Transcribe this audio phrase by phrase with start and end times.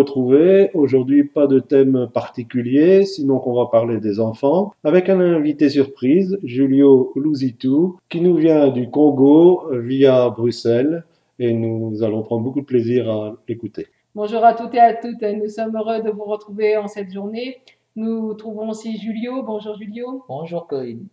[0.00, 0.70] Retrouver.
[0.74, 6.38] Aujourd'hui, pas de thème particulier, sinon qu'on va parler des enfants, avec un invité surprise,
[6.42, 11.04] Julio Luzitu, qui nous vient du Congo via Bruxelles,
[11.38, 13.86] et nous allons prendre beaucoup de plaisir à l'écouter.
[14.14, 17.58] Bonjour à toutes et à toutes, nous sommes heureux de vous retrouver en cette journée.
[17.96, 19.42] Nous trouvons aussi Julio.
[19.42, 20.24] Bonjour Julio.
[20.28, 21.06] Bonjour Corinne.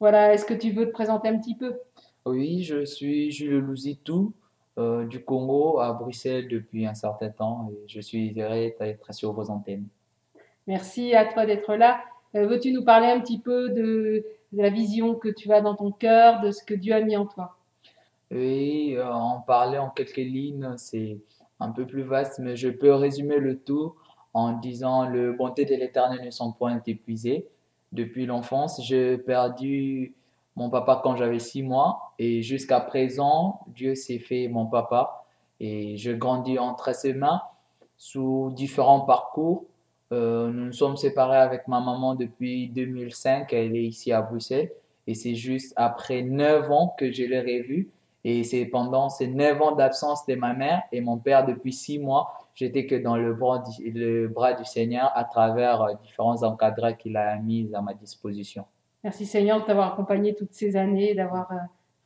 [0.00, 1.74] Voilà, est-ce que tu veux te présenter un petit peu?
[2.26, 4.32] Oui, je suis Julio Luzitu.
[4.78, 9.32] Euh, du Congo à Bruxelles depuis un certain temps et je suis heureux d'être sur
[9.32, 9.86] vos antennes.
[10.66, 12.00] Merci à toi d'être là.
[12.34, 15.76] Euh, veux-tu nous parler un petit peu de, de, la vision que tu as dans
[15.76, 17.56] ton cœur, de ce que Dieu a mis en toi?
[18.30, 21.16] Oui, euh, en parler en quelques lignes, c'est
[21.58, 23.94] un peu plus vaste, mais je peux résumer le tout
[24.34, 27.46] en disant le bonté de l'Éternel ne sont point épuisées.
[27.92, 30.14] Depuis l'enfance, j'ai perdu
[30.56, 32.12] mon papa quand j'avais six mois.
[32.18, 35.24] Et jusqu'à présent, Dieu s'est fait mon papa.
[35.60, 37.42] Et je grandis entre ses mains
[37.96, 39.64] sous différents parcours.
[40.12, 44.70] Euh, nous nous sommes séparés avec ma maman depuis 2005, elle est ici à Bruxelles.
[45.06, 47.90] Et c'est juste après neuf ans que je l'ai revue.
[48.24, 52.00] Et c'est pendant ces neuf ans d'absence de ma mère et mon père depuis six
[52.00, 56.42] mois, j'étais que dans le bras, du, le bras du Seigneur à travers euh, différents
[56.42, 58.64] encadrants qu'il a mis à ma disposition.
[59.06, 61.54] Merci Seigneur de t'avoir accompagné toutes ces années, d'avoir euh,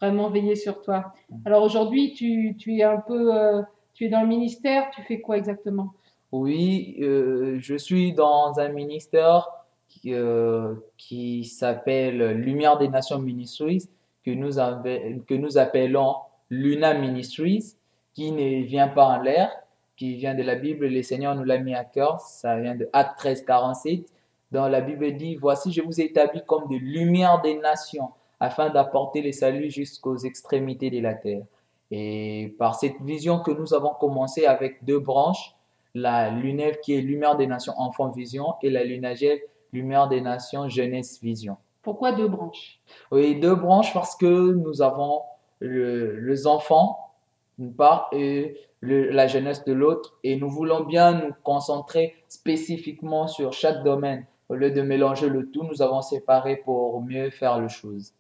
[0.03, 1.15] vraiment veillé sur toi.
[1.47, 3.63] Alors aujourd'hui, tu, tu, es un peu, euh,
[3.95, 5.95] tu es dans le ministère, tu fais quoi exactement?
[6.31, 9.49] Oui, euh, je suis dans un ministère
[9.89, 13.89] qui, euh, qui s'appelle Lumière des Nations Ministries,
[14.23, 16.17] que nous, avait, que nous appelons
[16.51, 17.77] Luna Ministries,
[18.13, 19.51] qui ne vient pas en l'air,
[19.97, 22.91] qui vient de la Bible, le Seigneur nous l'a mis à cœur, ça vient de
[22.93, 24.05] Acte 13, 47
[24.51, 28.71] dans la Bible dit, voici, je vous ai établi comme des lumières des nations, afin
[28.71, 31.43] d'apporter le salut jusqu'aux extrémités de la terre.
[31.91, 35.55] Et par cette vision que nous avons commencé avec deux branches,
[35.95, 39.41] la lunève qui est lumière des nations enfant vision et la lunagelle
[39.73, 41.57] lumière des nations jeunesse vision.
[41.83, 42.79] Pourquoi deux branches?
[43.11, 45.23] Oui, deux branches parce que nous avons
[45.59, 47.13] le, les enfants
[47.59, 53.27] d'une part et le, la jeunesse de l'autre et nous voulons bien nous concentrer spécifiquement
[53.27, 57.61] sur chaque domaine au lieu de mélanger le tout, nous avons séparé pour mieux faire
[57.61, 58.13] les choses.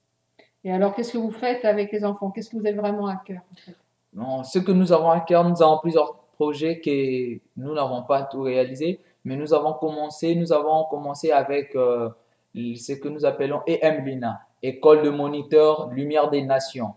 [0.63, 2.31] Et alors, qu'est-ce que vous faites avec les enfants?
[2.31, 3.77] Qu'est-ce que vous avez vraiment à cœur en fait?
[4.15, 8.23] Non, Ce que nous avons à cœur, nous avons plusieurs projets que nous n'avons pas
[8.23, 12.09] tout réalisé, mais nous avons commencé, nous avons commencé avec euh,
[12.55, 16.95] ce que nous appelons EMLINA, École de moniteurs Lumière des Nations,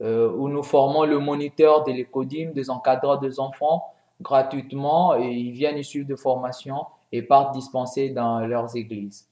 [0.00, 5.52] euh, où nous formons le moniteur de l'écodim des encadreurs des enfants gratuitement et ils
[5.52, 9.28] viennent issus de formation et partent dispenser dans leurs églises.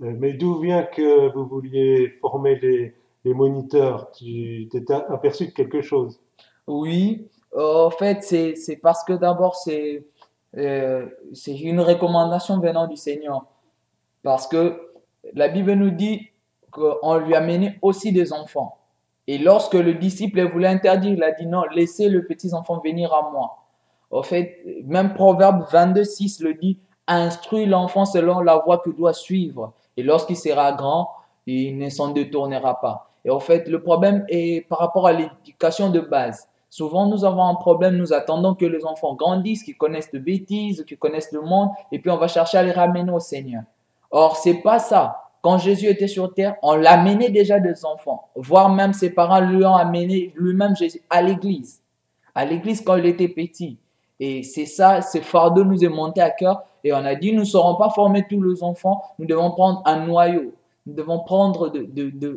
[0.00, 2.94] Euh, mais d'où vient que vous vouliez former les,
[3.24, 6.20] les moniteurs Tu t'étais aperçu de quelque chose?
[6.66, 10.04] Oui, euh, en fait, c'est parce que d'abord, c'est
[10.56, 11.06] euh,
[11.46, 13.46] une recommandation venant du Seigneur.
[14.22, 14.92] Parce que
[15.34, 16.28] la Bible nous dit
[16.70, 18.78] qu'on lui a mené aussi des enfants.
[19.26, 23.12] Et lorsque le disciple voulait interdire, il a dit non, laissez le petit enfant venir
[23.12, 23.58] à moi.
[24.10, 26.78] En fait, même Proverbe 22, 6 le dit,
[27.16, 29.72] instruit l'enfant selon la voie qu'il doit suivre.
[29.96, 31.10] Et lorsqu'il sera grand,
[31.46, 33.10] il ne s'en détournera pas.
[33.24, 36.48] Et en fait, le problème est par rapport à l'éducation de base.
[36.70, 40.84] Souvent, nous avons un problème, nous attendons que les enfants grandissent, qu'ils connaissent de bêtises,
[40.86, 43.62] qu'ils connaissent le monde, et puis on va chercher à les ramener au Seigneur.
[44.10, 45.24] Or, c'est pas ça.
[45.40, 49.64] Quand Jésus était sur terre, on l'amenait déjà des enfants, voire même ses parents lui
[49.64, 51.80] ont amené lui-même Jésus à l'église.
[52.34, 53.78] À l'église quand il était petit.
[54.20, 56.64] Et c'est ça, ce fardeau nous est monté à cœur.
[56.84, 59.02] Et on a dit, nous ne saurons pas former tous les enfants.
[59.18, 60.54] Nous devons prendre un noyau.
[60.86, 61.72] Nous devons prendre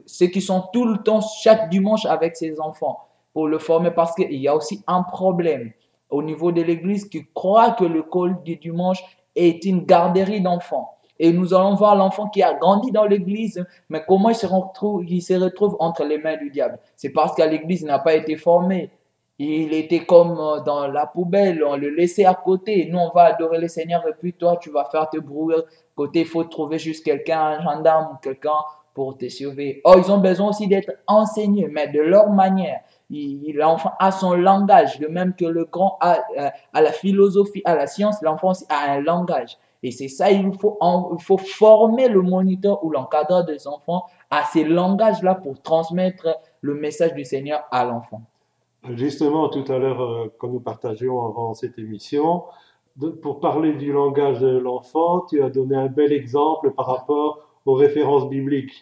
[0.06, 3.00] ceux qui sont tout le temps, chaque dimanche, avec ces enfants
[3.34, 3.92] pour le former.
[3.92, 5.72] Parce qu'il y a aussi un problème
[6.10, 9.02] au niveau de l'église qui croit que l'école du dimanche
[9.36, 10.98] est une garderie d'enfants.
[11.18, 15.06] Et nous allons voir l'enfant qui a grandi dans l'église, mais comment il se retrouve,
[15.08, 16.80] se retrouve entre les mains du diable.
[16.96, 18.90] C'est parce qu'à l'église, n'a pas été formé.
[19.44, 22.88] Il était comme dans la poubelle, on le laissait à côté.
[22.92, 25.64] Nous, on va adorer le Seigneur et puis toi, tu vas faire te brouiller
[25.96, 28.60] côté, il faut trouver juste quelqu'un, un gendarme ou quelqu'un
[28.94, 29.82] pour te surveiller.
[29.86, 32.82] Oh, ils ont besoin aussi d'être enseignés, mais de leur manière.
[33.10, 37.76] L'enfant a son langage, de même que le grand a, euh, a la philosophie, a
[37.76, 39.58] la science, l'enfant a un langage.
[39.84, 44.44] Et c'est ça, il faut, il faut former le moniteur ou l'encadreur des enfants à
[44.46, 48.22] ces langages-là pour transmettre le message du Seigneur à l'enfant.
[48.90, 52.44] Justement, tout à l'heure, euh, quand nous partagions avant cette émission,
[53.22, 57.74] pour parler du langage de l'enfant, tu as donné un bel exemple par rapport aux
[57.74, 58.82] références bibliques.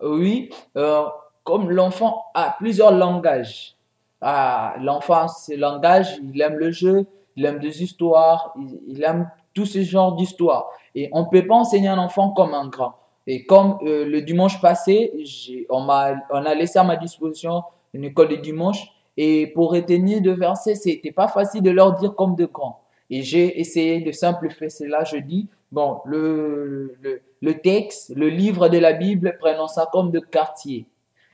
[0.00, 1.02] Oui, euh,
[1.42, 3.76] comme l'enfant a plusieurs langages.
[4.20, 7.06] Ah, l'enfant, ses langages, il aime le jeu,
[7.36, 8.54] il aime des histoires,
[8.86, 10.68] il, aime tout ce genre d'histoires.
[10.94, 12.94] Et on ne peut pas enseigner un enfant comme un grand.
[13.26, 15.12] Et comme euh, le dimanche passé,
[15.68, 18.88] on, a, on a laissé à ma disposition une école de dimanche.
[19.22, 22.80] Et pour retenir de versets, c'était pas facile de leur dire comme de grands.
[23.10, 25.04] Et j'ai essayé de simplifier cela.
[25.04, 26.96] Je dis, bon, le,
[27.62, 30.86] texte, le livre de la Bible, prenons ça comme de quartier.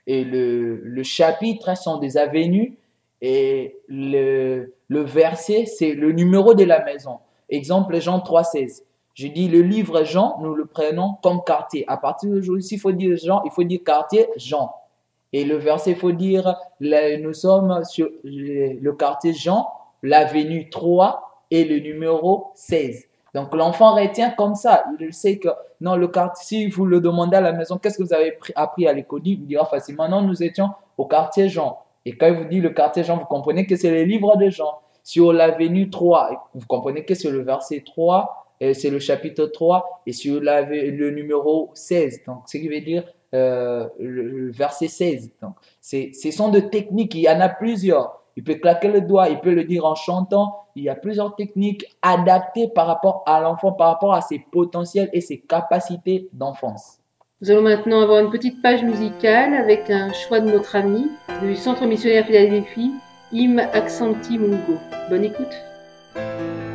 [0.08, 2.76] Et le, le chapitre sont des avenues.
[3.22, 7.18] Et le, verset, c'est le numéro de la maison.
[7.50, 8.82] Exemple Jean 3,16.
[9.14, 11.84] Je dis le livre Jean, nous le prenons comme quartier.
[11.86, 14.74] À partir d'aujourd'hui, il faut dire Jean, il faut dire quartier Jean.
[15.32, 19.68] Et le verset, il faut dire, nous sommes sur le quartier Jean,
[20.02, 23.04] l'avenue 3 et le numéro 16.
[23.34, 24.84] Donc l'enfant retient comme ça.
[24.98, 25.48] Il sait que
[25.80, 28.86] non, le quartier, si vous le demandez à la maison, qu'est-ce que vous avez appris
[28.86, 29.20] à l'école?
[29.24, 31.78] Il vous dira facilement, non, nous étions au quartier Jean.
[32.06, 34.48] Et quand il vous dit le quartier Jean, vous comprenez que c'est le livre de
[34.48, 34.80] Jean.
[35.02, 40.12] Sur l'avenue 3, vous comprenez que c'est le verset 3 c'est le chapitre 3 et
[40.12, 42.22] sur le numéro 16.
[42.26, 45.32] Donc, ce qui veut dire euh, le, verset 16.
[45.42, 48.22] Donc, ce sont des techniques, il y en a plusieurs.
[48.36, 50.66] Il peut claquer le doigt, il peut le dire en chantant.
[50.74, 55.08] Il y a plusieurs techniques adaptées par rapport à l'enfant, par rapport à ses potentiels
[55.12, 56.98] et ses capacités d'enfance.
[57.40, 61.10] Nous allons maintenant avoir une petite page musicale avec un choix de notre ami
[61.42, 62.92] du Centre missionnaire Philadelphie,
[63.34, 64.78] Im Accenti Mungo.
[65.10, 66.65] Bonne écoute.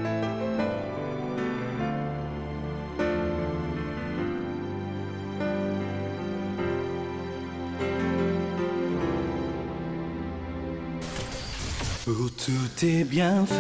[12.17, 13.55] Pour tous tes bienfaits,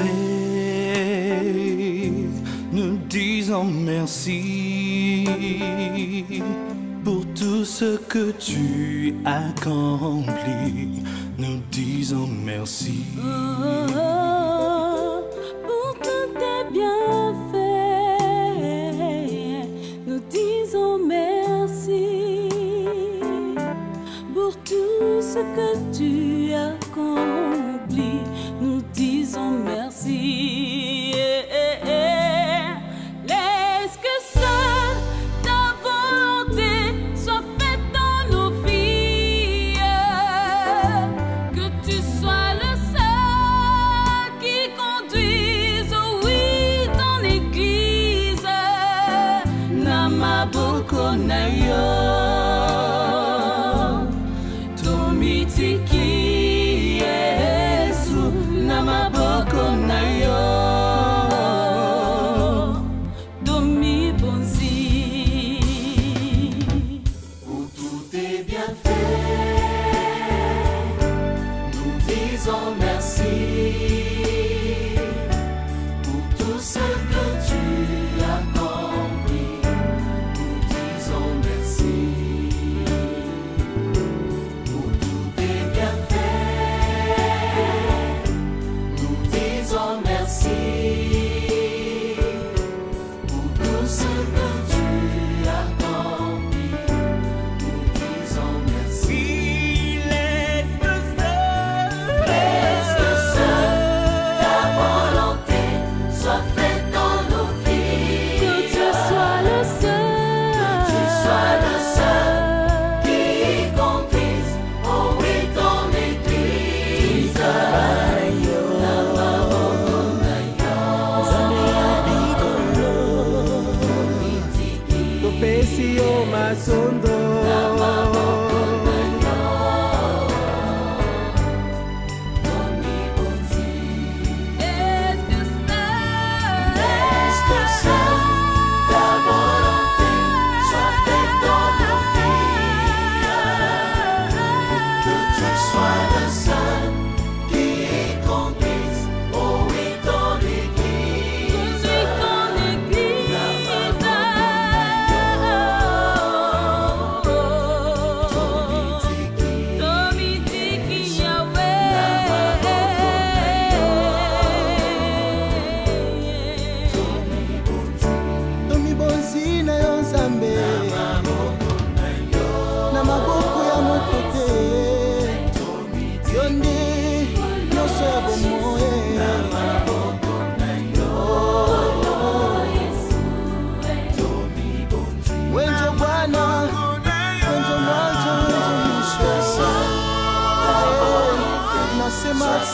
[2.73, 5.25] nous disons merci.
[7.05, 11.01] Pour tout ce que tu accomplis,
[11.37, 13.05] nous disons merci.
[13.15, 14.30] pour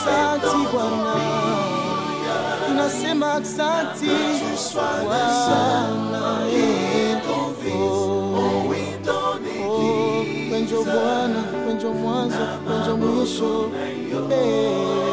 [0.08, 1.14] aksanti Bwana,
[2.76, 4.06] nasema aksanti
[5.04, 6.38] Bwana,
[9.70, 12.36] oh, wenjo Bwana, wenjo mwanzo,
[12.70, 13.70] wenjo mwisho,
[14.30, 15.07] eh,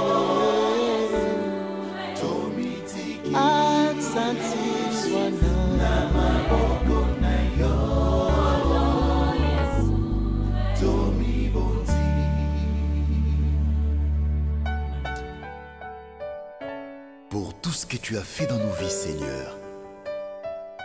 [18.06, 19.58] tu as fait dans nos vies, Seigneur,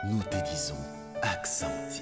[0.09, 0.81] nous te disons
[1.21, 2.01] accenti.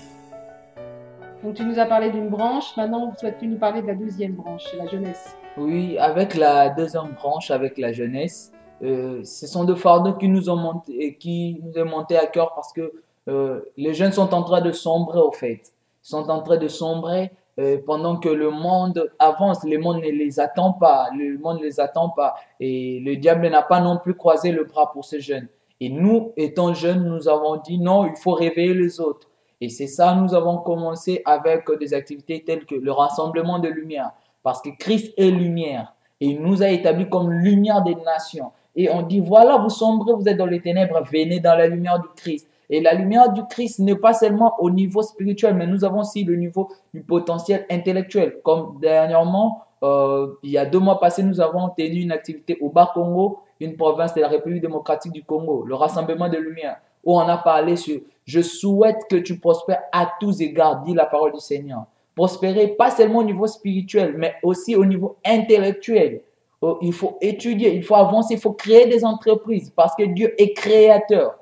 [1.42, 4.62] Donc tu nous as parlé d'une branche, maintenant souhaites-tu nous parler de la deuxième branche,
[4.78, 5.37] la jeunesse?
[5.56, 8.52] Oui, avec la deuxième branche, avec la jeunesse,
[8.84, 12.26] euh, ce sont deux fardeaux qui nous ont monté, et qui nous ont monté à
[12.26, 12.92] cœur parce que
[13.26, 15.62] euh, les jeunes sont en train de sombrer au fait.
[16.04, 20.11] Ils sont en train de sombrer euh, pendant que le monde avance, le monde ne
[20.11, 23.99] les attend pas, le monde ne les attend pas et le diable n'a pas non
[23.99, 25.49] plus croisé le bras pour ces jeunes.
[25.81, 29.29] Et nous, étant jeunes, nous avons dit non, il faut réveiller les autres.
[29.61, 34.12] Et c'est ça, nous avons commencé avec des activités telles que le rassemblement de lumière.
[34.43, 35.95] Parce que Christ est lumière.
[36.21, 38.53] Et il nous a établis comme lumière des nations.
[38.77, 41.99] Et on dit, voilà, vous sombrez, vous êtes dans les ténèbres, venez dans la lumière
[41.99, 42.49] du Christ.
[42.70, 46.25] Et la lumière du Christ n'est pas seulement au niveau spirituel, mais nous avons aussi
[46.25, 48.40] le niveau du potentiel intellectuel.
[48.42, 52.68] Comme dernièrement, euh, il y a deux mois passés, nous avons tenu une activité au
[52.68, 57.20] Bas-Congo, une province de la République démocratique du Congo, le rassemblement de lumière, où on
[57.20, 61.40] a parlé sur Je souhaite que tu prospères à tous égards, dit la parole du
[61.40, 61.84] Seigneur.
[62.14, 66.22] Prospérer pas seulement au niveau spirituel, mais aussi au niveau intellectuel.
[66.60, 70.34] Oh, Il faut étudier, il faut avancer, il faut créer des entreprises parce que Dieu
[70.42, 71.38] est créateur.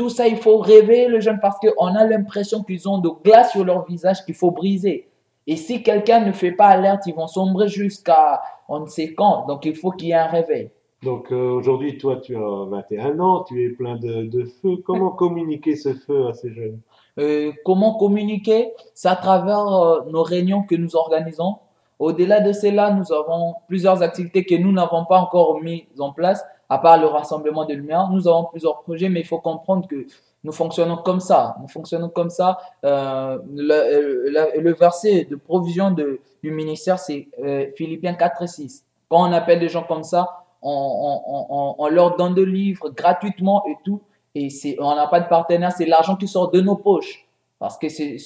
[0.00, 3.50] Tout ça, il faut réveiller les jeunes parce qu'on a l'impression qu'ils ont de glace
[3.50, 5.10] sur leur visage qu'il faut briser.
[5.46, 9.44] Et si quelqu'un ne fait pas alerte, ils vont sombrer jusqu'à on ne sait quand.
[9.46, 10.70] Donc il faut qu'il y ait un réveil.
[11.02, 14.78] Donc euh, aujourd'hui, toi, tu as 21 ans, tu es plein de, de feu.
[14.86, 16.80] Comment communiquer ce feu à ces jeunes?
[17.18, 18.72] Euh, comment communiquer?
[18.94, 21.56] C'est à travers euh, nos réunions que nous organisons.
[21.98, 26.42] Au-delà de cela, nous avons plusieurs activités que nous n'avons pas encore mises en place,
[26.70, 28.08] à part le rassemblement de lumière.
[28.10, 30.06] Nous avons plusieurs projets, mais il faut comprendre que
[30.44, 31.56] nous fonctionnons comme ça.
[31.60, 32.58] Nous fonctionnons comme ça.
[32.84, 34.30] Euh, le,
[34.62, 38.84] le- verset de provision du ministère, c'est euh, Philippiens 4 et 6.
[39.10, 44.00] Quand on appelle des gens comme ça, on, leur donne des livres gratuitement et tout.
[44.34, 44.48] Et
[44.78, 47.26] on n'a pas de partenaire, c'est l'argent qui sort de nos poches.
[47.58, 48.16] Parce que c'est,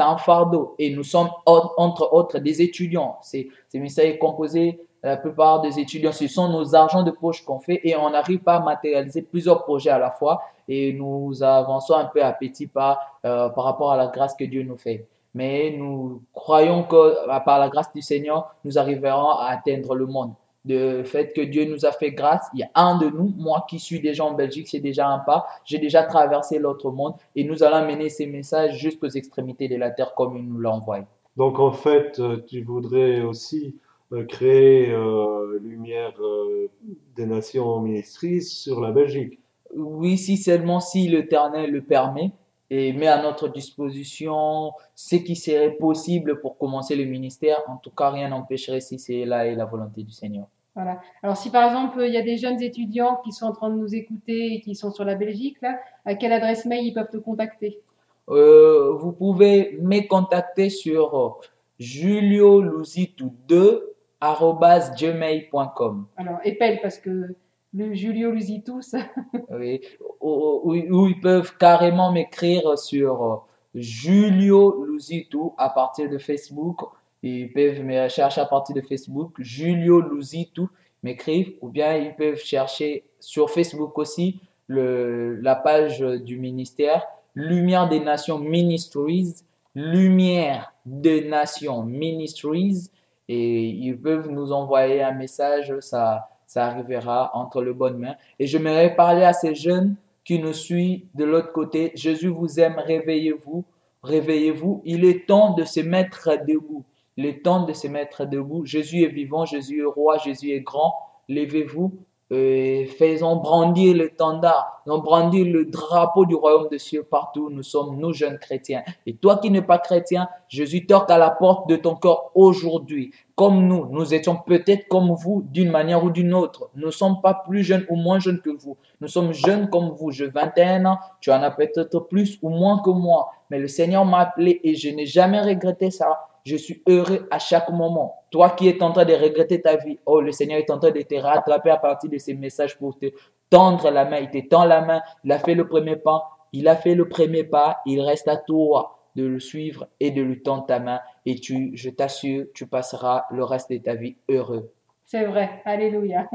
[0.00, 0.74] un fardeau.
[0.78, 3.16] Et nous sommes, en- entre autres, des étudiants.
[3.22, 7.44] C'est, ce ministère est composé, la plupart des étudiants, ce sont nos argents de poche
[7.44, 7.80] qu'on fait.
[7.84, 10.42] Et on n'arrive pas à matérialiser plusieurs projets à la fois.
[10.66, 14.44] Et nous avançons un peu à petits pas euh, par rapport à la grâce que
[14.44, 15.06] Dieu nous fait.
[15.34, 20.32] Mais nous croyons que, par la grâce du Seigneur, nous arriverons à atteindre le monde
[20.64, 22.46] de fait que Dieu nous a fait grâce.
[22.54, 25.18] Il y a un de nous, moi qui suis déjà en Belgique, c'est déjà un
[25.18, 25.46] pas.
[25.64, 29.90] J'ai déjà traversé l'autre monde et nous allons mener ces messages jusqu'aux extrémités de la
[29.90, 31.04] terre comme il nous l'a envoyé.
[31.36, 33.74] Donc en fait, euh, tu voudrais aussi
[34.14, 36.68] euh, créer euh, Lumière euh,
[37.16, 39.40] des Nations ministrices sur la Belgique.
[39.74, 42.30] Oui, si seulement si l'Éternel le permet
[42.70, 47.58] et met à notre disposition ce qui serait possible pour commencer le ministère.
[47.66, 50.46] En tout cas, rien n'empêcherait si c'est là et la volonté du Seigneur.
[50.76, 51.00] Voilà.
[51.22, 53.76] Alors si par exemple il y a des jeunes étudiants qui sont en train de
[53.76, 57.10] nous écouter et qui sont sur la Belgique, là, à quelle adresse mail ils peuvent
[57.10, 57.80] te contacter?
[58.26, 61.40] Vous pouvez me contacter sur
[61.78, 66.06] Julio Lusito 2 gmail.com.
[66.16, 67.34] Alors, épelle parce que
[67.74, 68.94] le Julio Lusitus.
[69.50, 69.80] oui,
[70.20, 73.36] ou, ils peuvent carrément m'écrire sur euh,
[73.74, 76.80] Julio Lusitu à partir de Facebook.
[77.22, 80.62] Ils peuvent me chercher à partir de Facebook, Julio Lusitu,
[81.02, 87.04] m'écrivent, ou bien ils peuvent chercher sur Facebook aussi la page du ministère,
[87.34, 89.42] Lumière des Nations Ministries,
[89.74, 92.90] Lumière des Nations Ministries
[93.28, 98.16] et ils peuvent nous envoyer un message, ça, ça arrivera entre les bonnes mains.
[98.38, 101.92] Et j'aimerais parler à ces jeunes qui nous suivent de l'autre côté.
[101.94, 103.64] Jésus vous aime, réveillez-vous,
[104.02, 104.82] réveillez-vous.
[104.84, 106.84] Il est temps de se mettre debout.
[107.16, 108.64] Il est temps de se mettre debout.
[108.64, 110.94] Jésus est vivant, Jésus est roi, Jésus est grand.
[111.28, 111.92] Levez-vous
[112.30, 117.62] et faisons brandir l'étendard, faisons brandir le drapeau du royaume des cieux partout où nous
[117.62, 118.82] sommes, nous jeunes chrétiens.
[119.06, 123.12] Et toi qui n'es pas chrétien, Jésus toque à la porte de ton cœur aujourd'hui.
[123.36, 126.70] Comme nous, nous étions peut-être comme vous d'une manière ou d'une autre.
[126.76, 128.76] Nous ne sommes pas plus jeunes ou moins jeunes que vous.
[129.00, 130.10] Nous sommes jeunes comme vous.
[130.10, 133.32] J'ai 21 ans, tu en as peut-être plus ou moins que moi.
[133.50, 136.26] Mais le Seigneur m'a appelé et je n'ai jamais regretté ça.
[136.44, 138.16] Je suis heureux à chaque moment.
[138.30, 140.90] Toi qui es en train de regretter ta vie, oh, le Seigneur est en train
[140.90, 143.06] de te rattraper à partir de ces messages pour te
[143.48, 144.18] tendre la main.
[144.18, 145.00] Il te tend la main.
[145.24, 146.24] Il a fait le premier pas.
[146.52, 147.78] Il a fait le premier pas.
[147.86, 151.00] Il reste à toi de le suivre et de lui tendre ta main.
[151.24, 154.70] Et tu, je t'assure, tu passeras le reste de ta vie heureux.
[155.06, 155.62] C'est vrai.
[155.64, 156.28] Alléluia.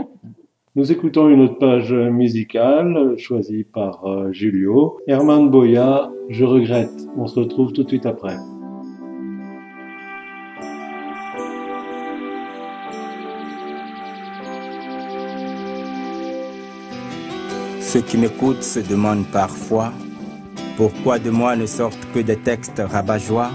[0.76, 5.00] Nous écoutons une autre page musicale choisie par euh, Julio.
[5.08, 7.08] Herman Boya, Je regrette.
[7.18, 8.38] On se retrouve tout de suite après.
[17.92, 19.92] Ceux qui m'écoutent se demandent parfois
[20.78, 23.50] pourquoi de moi ne sortent que des textes rabat-joie,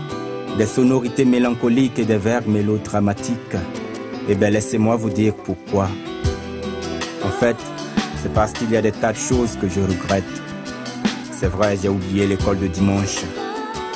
[0.58, 3.56] des sonorités mélancoliques et des vers mélodramatiques?
[4.28, 5.88] Eh bien, laissez-moi vous dire pourquoi.
[7.24, 7.54] En fait,
[8.20, 10.24] c'est parce qu'il y a des tas de choses que je regrette.
[11.30, 13.20] C'est vrai, j'ai oublié l'école de dimanche,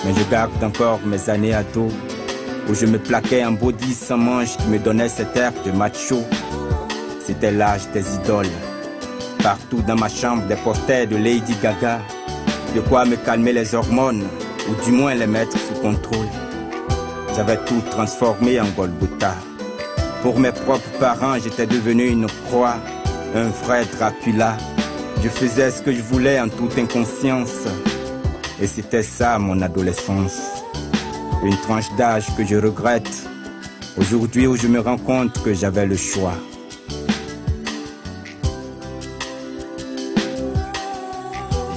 [0.05, 1.91] mais je garde encore mes années à dos
[2.71, 6.23] où je me plaquais un body sans manche qui me donnait cet air de macho.
[7.27, 8.47] C'était l'âge des idoles.
[9.43, 12.01] Partout dans ma chambre, des posters de Lady Gaga.
[12.75, 14.25] De quoi me calmer les hormones,
[14.69, 16.27] ou du moins les mettre sous contrôle.
[17.35, 19.35] J'avais tout transformé en Golgotha.
[20.23, 22.77] Pour mes propres parents, j'étais devenu une croix,
[23.35, 24.57] un vrai Dracula.
[25.23, 27.67] Je faisais ce que je voulais en toute inconscience.
[28.61, 30.39] Et c'était ça mon adolescence.
[31.45, 33.29] Une tranche d'âge que je regrette.
[33.97, 36.35] Aujourd'hui où je me rends compte que j'avais le choix.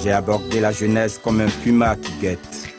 [0.04, 2.70] J'ai abordé la jeunesse comme un puma qui guette.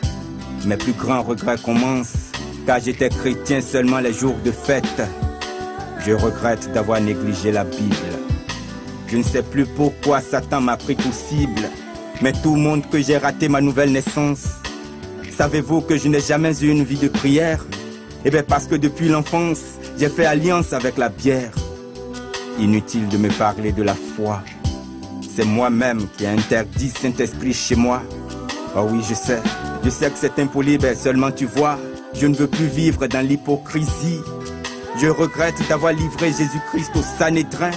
[0.66, 2.32] Mes plus grands regrets commencent,
[2.66, 5.02] car j'étais chrétien seulement les jours de fête.
[6.04, 7.94] Je regrette d'avoir négligé la Bible.
[9.06, 11.62] Je ne sais plus pourquoi Satan m'a pris pour cible,
[12.22, 14.46] mais tout le monde que j'ai raté ma nouvelle naissance.
[15.36, 17.64] Savez-vous que je n'ai jamais eu une vie de prière?
[18.24, 19.60] Eh bien parce que depuis l'enfance,
[19.96, 21.52] j'ai fait alliance avec la bière.
[22.58, 24.42] Inutile de me parler de la foi.
[25.34, 28.02] C'est moi-même qui ai interdit Saint-Esprit chez moi.
[28.76, 29.40] Oh oui, je sais.
[29.82, 31.78] Je sais que c'est impoli, mais seulement tu vois.
[32.12, 34.20] Je ne veux plus vivre dans l'hypocrisie.
[35.00, 37.70] Je regrette d'avoir livré Jésus-Christ au Sanhédrin.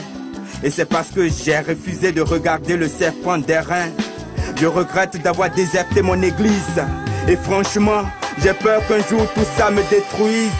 [0.64, 3.88] Et c'est parce que j'ai refusé de regarder le serpent d'airain.
[4.60, 6.84] Je regrette d'avoir déserté mon église.
[7.30, 8.04] Et franchement,
[8.44, 10.52] j'ai peur qu'un jour tout ça me détruise.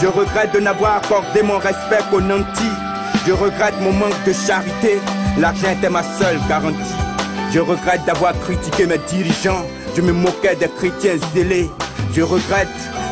[0.00, 2.78] Je regrette de n'avoir accordé mon respect qu'aux nantis.
[3.26, 4.98] Je regrette mon manque de charité.
[5.38, 6.78] L'argent était ma seule garantie.
[7.52, 9.64] Je regrette d'avoir critiqué mes dirigeants.
[9.96, 11.70] Je me moquais des chrétiens zélés.
[12.14, 12.68] Je regrette,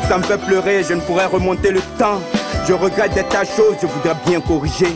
[0.07, 2.21] ça me fait pleurer, je ne pourrais remonter le temps.
[2.67, 3.47] Je regrette des tas de
[3.81, 4.95] je voudrais bien corriger.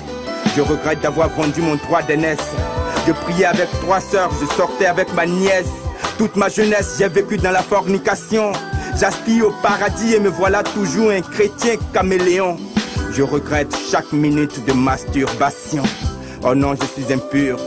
[0.56, 2.52] Je regrette d'avoir vendu mon droit d'aînesse.
[3.08, 5.72] Je priais avec trois sœurs, je sortais avec ma nièce.
[6.18, 8.52] Toute ma jeunesse, j'ai vécu dans la fornication.
[8.98, 12.58] J'aspire au paradis et me voilà toujours un chrétien caméléon.
[13.12, 15.84] Je regrette chaque minute de masturbation.
[16.48, 17.58] Oh non, je suis impur.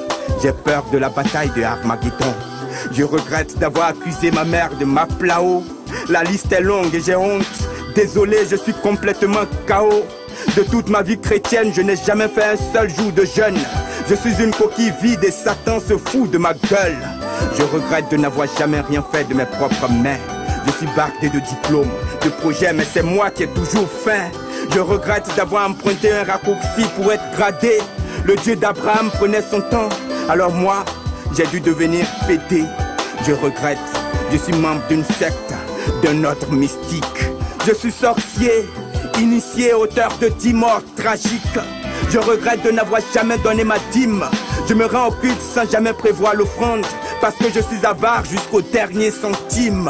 [0.40, 2.32] J'ai peur de la bataille de Armageddon.
[2.92, 5.64] Je regrette d'avoir accusé ma mère de ma plao.
[6.08, 7.42] La liste est longue et j'ai honte.
[7.96, 10.04] Désolé, je suis complètement KO.
[10.56, 13.58] De toute ma vie chrétienne, je n'ai jamais fait un seul jour de jeûne.
[14.08, 16.98] Je suis une coquille vide et Satan se fout de ma gueule.
[17.58, 20.18] Je regrette de n'avoir jamais rien fait de mes propres mains.
[20.66, 21.90] Je suis bardé de diplômes,
[22.22, 24.30] de projets, mais c'est moi qui ai toujours faim.
[24.72, 27.78] Je regrette d'avoir emprunté un raccourci pour être gradé.
[28.28, 29.88] Le Dieu d'Abraham prenait son temps,
[30.28, 30.84] alors moi,
[31.34, 32.62] j'ai dû devenir pété.
[33.26, 33.78] Je regrette,
[34.30, 35.54] je suis membre d'une secte,
[36.02, 37.24] d'un autre mystique.
[37.66, 38.68] Je suis sorcier,
[39.18, 41.58] initié, auteur de dix morts tragiques.
[42.10, 44.26] Je regrette de n'avoir jamais donné ma dîme.
[44.68, 46.84] Je me rends au culte sans jamais prévoir l'offrande,
[47.22, 49.88] parce que je suis avare jusqu'au dernier centime.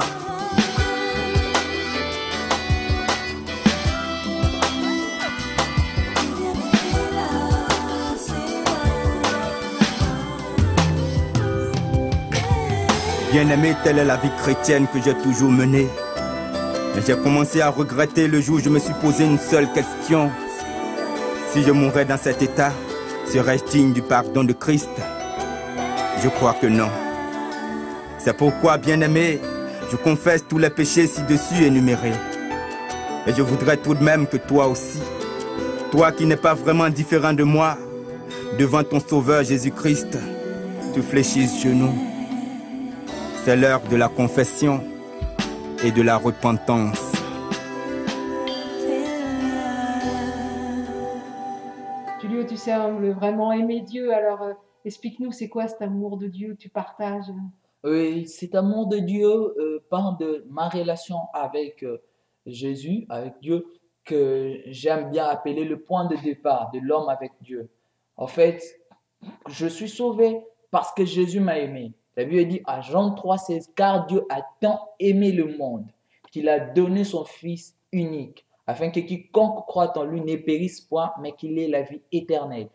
[13.31, 15.87] Bien aimé, telle est la vie chrétienne que j'ai toujours menée.
[16.95, 20.31] Mais j'ai commencé à regretter le jour où je me suis posé une seule question.
[21.53, 22.73] Si je mourais dans cet état,
[23.31, 24.89] serais-je digne du pardon de Christ?
[26.23, 26.89] Je crois que non.
[28.17, 29.41] C'est pourquoi, bien aimé,
[29.91, 32.13] je confesse tous les péchés ci-dessus énumérés.
[33.27, 35.03] Et je voudrais tout de même que toi aussi,
[35.91, 37.77] toi qui n'es pas vraiment différent de moi,
[38.59, 40.19] devant ton Sauveur Jésus-Christ,
[40.95, 41.93] tu fléchisses genoux.
[43.49, 44.83] C'est l'heure de la confession
[45.83, 47.15] et de la repentance.
[52.21, 54.13] Julio, tu sembles vraiment aimer Dieu.
[54.13, 54.53] Alors, euh,
[54.85, 57.33] explique-nous, c'est quoi cet amour de Dieu que tu partages?
[57.85, 62.03] Oui, cet amour de Dieu euh, part de ma relation avec euh,
[62.45, 63.65] Jésus, avec Dieu,
[64.05, 67.71] que j'aime bien appeler le point de départ de l'homme avec Dieu.
[68.19, 68.63] En fait,
[69.49, 70.39] je suis sauvé
[70.71, 71.95] parce que Jésus m'a aimé.
[72.19, 75.87] La Bible dit à Jean 3, 16, car Dieu a tant aimé le monde
[76.33, 81.13] qu'il a donné son Fils unique, afin que quiconque croit en lui ne périsse point,
[81.23, 82.71] mais qu'il ait la vie éternelle.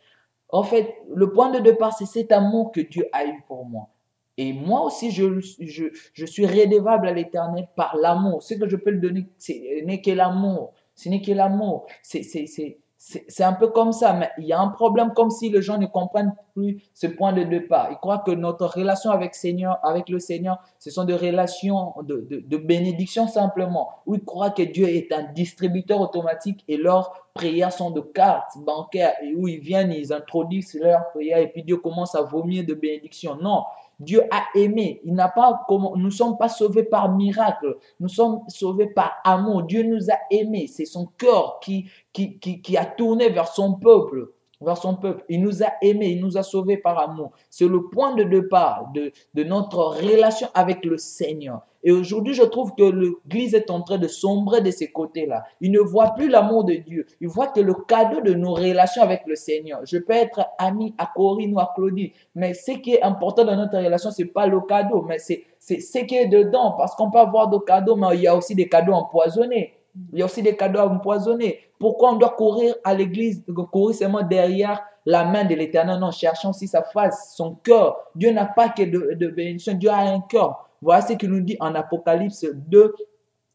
[0.48, 3.90] En fait, le point de départ, c'est cet amour que Dieu a eu pour moi.
[4.38, 8.42] Et moi aussi, je, je, je suis redevable à l'éternel par l'amour.
[8.42, 9.52] Ce que je peux le donner, ce
[9.84, 10.72] n'est que l'amour.
[10.96, 11.88] Ce n'est que l'amour.
[12.02, 15.62] C'est, c'est, un peu comme ça, mais il y a un problème comme si les
[15.62, 17.90] gens ne comprennent plus ce point de départ.
[17.92, 22.26] Ils croient que notre relation avec, Seigneur, avec le Seigneur, ce sont des relations de,
[22.30, 23.90] de, de bénédiction simplement.
[24.06, 28.58] Où ils croient que Dieu est un distributeur automatique et leurs prières sont de cartes
[28.66, 32.66] bancaires et où ils viennent, ils introduisent leurs prières et puis Dieu commence à vomir
[32.66, 33.36] de bénédiction.
[33.36, 33.64] Non,
[34.00, 35.02] Dieu a aimé.
[35.04, 37.78] Il n'a pas, nous ne sommes pas sauvés par miracle.
[38.00, 39.64] Nous sommes sauvés par amour.
[39.64, 40.68] Dieu nous a aimés.
[40.68, 44.30] C'est son cœur qui, qui, qui a tourné vers son peuple.
[44.64, 45.24] Vers son peuple.
[45.30, 46.10] Il nous a aimés.
[46.10, 47.32] Il nous a sauvés par amour.
[47.50, 49.12] C'est le point de départ de,
[49.44, 51.62] notre relation avec le Seigneur.
[51.86, 55.44] Et aujourd'hui, je trouve que l'Église est en train de sombrer de ces côtés-là.
[55.60, 57.06] Il ne voit plus l'amour de Dieu.
[57.20, 59.82] Il voit que le cadeau de nos relations avec le Seigneur.
[59.84, 63.58] Je peux être ami à Corinne ou à Claudie, mais ce qui est important dans
[63.58, 66.76] notre relation, c'est pas le cadeau, mais c'est ce qui est dedans.
[66.78, 69.74] Parce qu'on peut avoir des cadeaux, mais il y a aussi des cadeaux empoisonnés.
[70.12, 71.60] Il y a aussi des cadeaux empoisonnés.
[71.80, 76.00] Pourquoi on doit courir à l'église, courir seulement derrière la main de l'éternel?
[76.00, 77.98] Non, cherchons aussi sa face, son cœur.
[78.16, 80.70] Dieu n'a pas que de, de bénédiction, Dieu a un cœur.
[80.82, 82.94] Voilà ce qu'il nous dit en Apocalypse 2,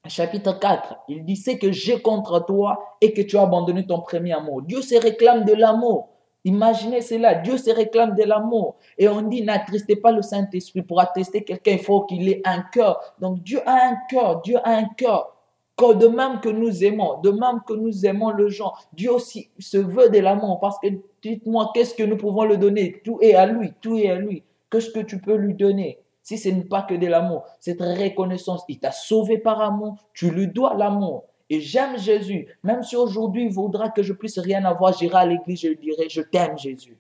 [0.06, 0.96] chapitre 4.
[1.08, 4.62] Il dit, c'est que j'ai contre toi et que tu as abandonné ton premier amour.
[4.62, 6.08] Dieu se réclame de l'amour.
[6.44, 8.76] Imaginez cela, Dieu se réclame de l'amour.
[8.96, 10.82] Et on dit, n'attristez pas le Saint-Esprit.
[10.82, 13.14] Pour attester quelqu'un, il faut qu'il ait un cœur.
[13.20, 15.34] Donc Dieu a un cœur, Dieu a un cœur.
[15.80, 19.78] De même que nous aimons, de même que nous aimons le gens, Dieu aussi se
[19.78, 20.58] veut de l'amour.
[20.58, 20.88] Parce que
[21.22, 23.00] dites-moi, qu'est-ce que nous pouvons le donner?
[23.04, 24.42] Tout est à lui, tout est à lui.
[24.70, 26.00] Qu'est-ce que tu peux lui donner?
[26.22, 30.30] Si ce n'est pas que de l'amour, cette reconnaissance, il t'a sauvé par amour, tu
[30.30, 31.24] lui dois l'amour.
[31.48, 32.48] Et j'aime Jésus.
[32.64, 35.78] Même si aujourd'hui il voudra que je puisse rien avoir, j'irai à l'église, je lui
[35.78, 36.98] dirai, je t'aime Jésus.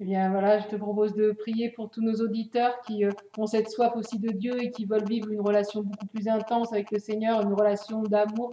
[0.00, 3.46] Eh bien voilà, je te propose de prier pour tous nos auditeurs qui euh, ont
[3.46, 6.92] cette soif aussi de Dieu et qui veulent vivre une relation beaucoup plus intense avec
[6.92, 8.50] le Seigneur, une relation d'amour.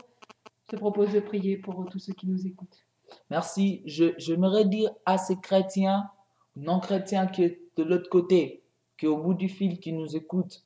[0.66, 2.84] Je te propose de prier pour tous ceux qui nous écoutent.
[3.30, 3.84] Merci.
[3.86, 6.10] Je, j'aimerais dire à ces chrétiens,
[6.56, 8.64] non chrétiens qui est de l'autre côté,
[9.00, 10.64] qu'au bout du fil qui nous écoute,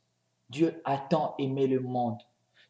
[0.49, 2.19] Dieu a tant aimé le monde.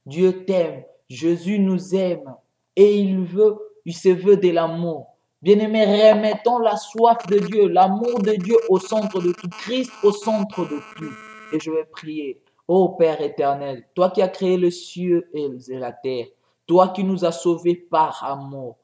[0.08, 2.36] Dieu t'aime, Jésus nous aime
[2.76, 5.09] et il veut, il se veut de l'amour.
[5.41, 10.12] Bien-aimés, remettons la soif de Dieu, l'amour de Dieu au centre de tout, Christ au
[10.12, 11.13] centre de tout.
[11.54, 12.41] Et je vais prier.
[12.67, 16.28] Ô Père éternel, toi qui as créé les cieux et la terre,
[16.67, 18.75] toi qui nous as sauvés par amour,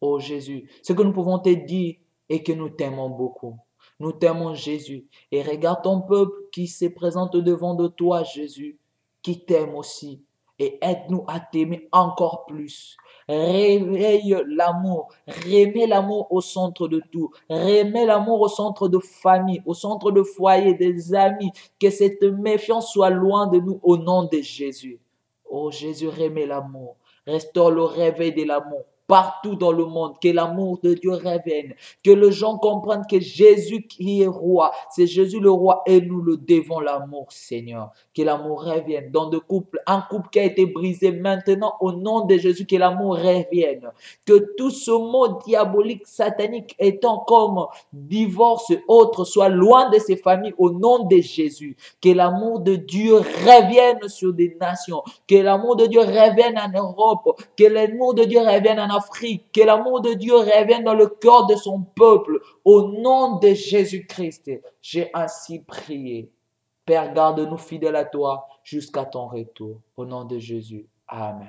[0.00, 1.96] ô Jésus, ce que nous pouvons te dire
[2.28, 3.58] est que nous t'aimons beaucoup.
[3.98, 5.06] Nous t'aimons Jésus.
[5.32, 8.78] Et regarde ton peuple qui se présente devant de toi, Jésus,
[9.20, 10.22] qui t'aime aussi.
[10.58, 12.96] Et aide-nous à t'aimer encore plus.
[13.28, 15.08] Réveille l'amour.
[15.26, 17.30] Remets l'amour au centre de tout.
[17.48, 21.50] Remets l'amour au centre de famille, au centre de foyer, des amis.
[21.80, 25.00] Que cette méfiance soit loin de nous au nom de Jésus.
[25.44, 26.96] Oh Jésus, remets l'amour.
[27.26, 32.10] Restaure le réveil de l'amour partout dans le monde, que l'amour de Dieu revienne, que
[32.10, 36.36] les gens comprennent que Jésus qui est roi, c'est Jésus le roi et nous le
[36.36, 37.90] devons l'amour, Seigneur.
[38.14, 42.24] Que l'amour revienne dans de couples, un couple qui a été brisé maintenant au nom
[42.24, 43.90] de Jésus, que l'amour revienne.
[44.24, 50.16] Que tout ce mot diabolique, satanique étant comme divorce et autres soit loin de ces
[50.16, 51.76] familles au nom de Jésus.
[52.00, 57.40] Que l'amour de Dieu revienne sur des nations, que l'amour de Dieu revienne en Europe,
[57.56, 61.46] que l'amour de Dieu revienne en Afrique, que l'amour de Dieu revienne dans le cœur
[61.46, 62.40] de son peuple.
[62.64, 66.30] Au nom de Jésus-Christ, j'ai ainsi prié.
[66.84, 69.80] Père, garde-nous fidèles à toi jusqu'à ton retour.
[69.96, 70.86] Au nom de Jésus.
[71.08, 71.48] Amen.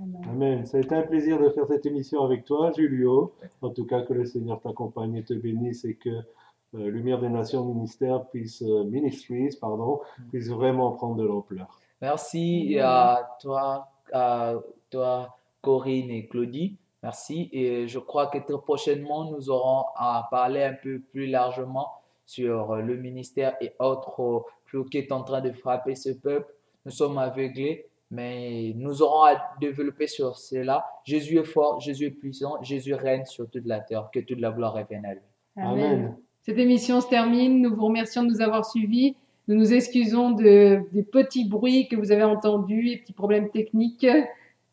[0.00, 0.22] Amen.
[0.30, 0.66] Amen.
[0.66, 3.34] Ça a été un plaisir de faire cette émission avec toi, Julio.
[3.60, 7.28] En tout cas, que le Seigneur t'accompagne et te bénisse et que euh, Lumière des
[7.28, 11.80] Nations ministère puisse, euh, Ministries, pardon, puisse vraiment prendre de l'ampleur.
[12.00, 14.54] Merci à toi, à
[14.88, 16.76] toi, Corinne et Claudie.
[17.02, 17.48] Merci.
[17.52, 21.88] Et je crois que très prochainement, nous aurons à parler un peu plus largement
[22.26, 26.52] sur le ministère et autres flux qui est en train de frapper ce peuple.
[26.84, 30.86] Nous sommes aveuglés, mais nous aurons à développer sur cela.
[31.04, 34.10] Jésus est fort, Jésus est puissant, Jésus règne sur toute la terre.
[34.12, 35.22] Que toute la gloire revienne à lui.
[35.56, 36.16] Amen.
[36.42, 37.60] Cette émission se termine.
[37.60, 39.16] Nous vous remercions de nous avoir suivis.
[39.48, 44.06] Nous nous excusons de, des petits bruits que vous avez entendus, les petits problèmes techniques.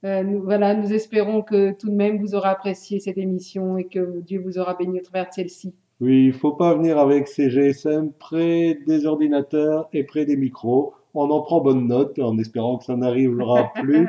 [0.05, 3.85] Euh, nous, voilà, nous espérons que tout de même vous aurez apprécié cette émission et
[3.85, 5.73] que Dieu vous aura béni au travers de celle-ci.
[5.99, 10.93] Oui, il faut pas venir avec ses GSM près des ordinateurs et près des micros.
[11.15, 14.07] On en prend bonne note en espérant que ça n'arrivera plus.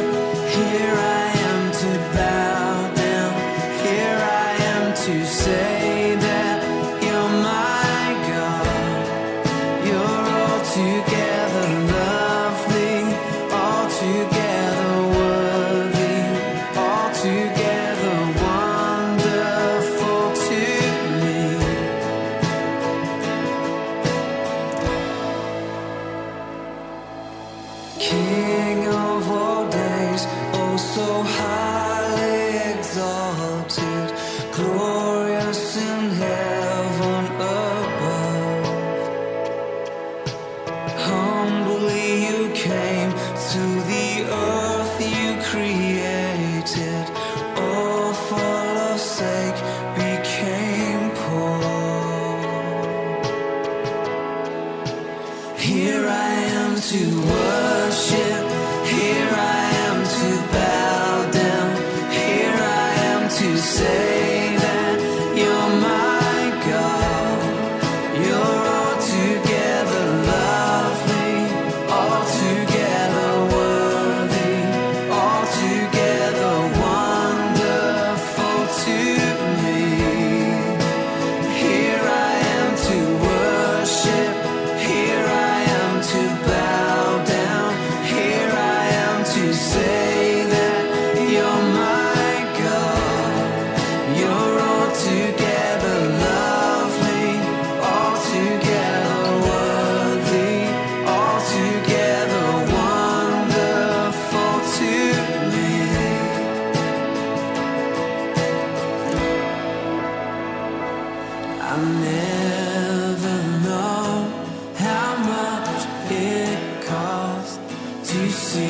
[56.89, 57.38] to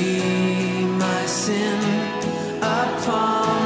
[0.02, 1.80] my sin
[2.62, 3.59] upon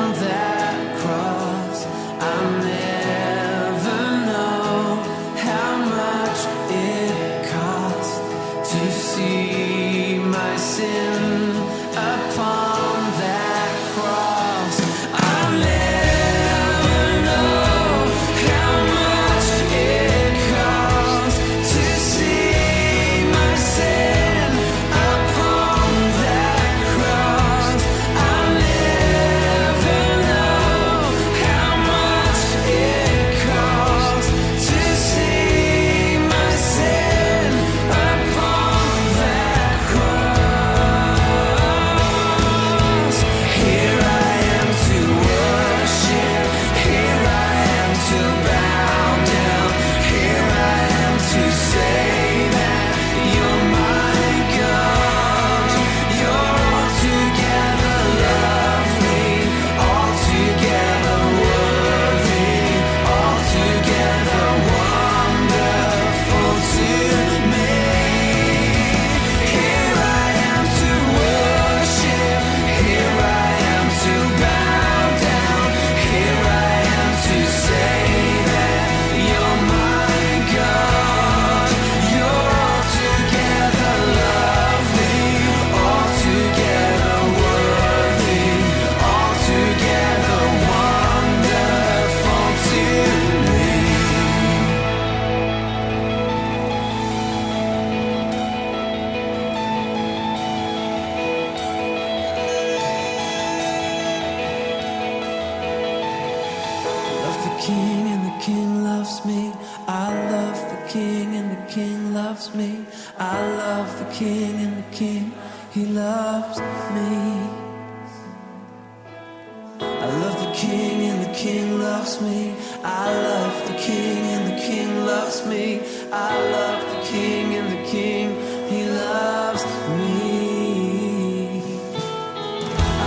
[120.53, 122.53] king and the king loves me.
[122.83, 125.81] I love the king and the king loves me.
[126.11, 128.25] I love the king and the king,
[128.69, 129.63] he loves
[129.97, 130.13] me.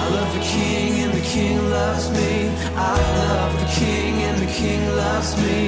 [0.01, 2.51] I love the king and the king loves me.
[2.75, 5.66] I love the king and the king loves me.